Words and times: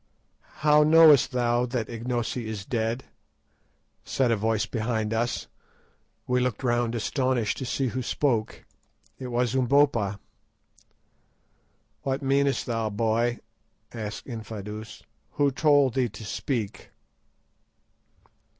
"How 0.61 0.81
knowest 0.81 1.31
thou 1.31 1.67
that 1.67 1.87
Ignosi 1.87 2.47
is 2.47 2.65
dead?" 2.65 3.03
said 4.03 4.31
a 4.31 4.35
voice 4.35 4.65
behind 4.65 5.13
us. 5.13 5.45
We 6.25 6.39
looked 6.39 6.63
round 6.63 6.95
astonished 6.95 7.59
to 7.59 7.67
see 7.67 7.89
who 7.89 8.01
spoke. 8.01 8.65
It 9.19 9.27
was 9.27 9.53
Umbopa. 9.53 10.19
"What 12.01 12.23
meanest 12.23 12.65
thou, 12.65 12.89
boy?" 12.89 13.41
asked 13.93 14.25
Infadoos; 14.25 15.03
"who 15.33 15.51
told 15.51 15.93
thee 15.93 16.09
to 16.09 16.25
speak?" 16.25 16.89